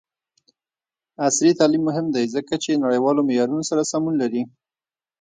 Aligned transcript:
عصري 1.25 1.51
تعلیم 1.59 1.81
مهم 1.89 2.05
دی 2.15 2.23
ځکه 2.35 2.53
چې 2.63 2.81
نړیوالو 2.83 3.25
معیارونو 3.27 3.63
سره 3.69 3.87
سمون 3.91 4.13
لري. 4.21 4.43